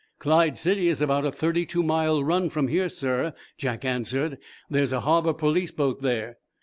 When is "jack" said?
3.59-3.85